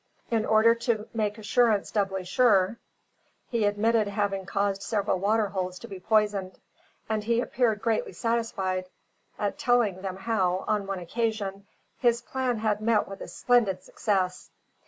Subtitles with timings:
[0.31, 2.79] In order to make assurance doubly sure,
[3.49, 6.57] he admitted having caused several water holes to be poisoned;
[7.07, 8.89] and he appeared greatly satisfied
[9.37, 11.67] at telling them how, on one occasion,
[11.99, 14.49] his plan had met with a splendid success.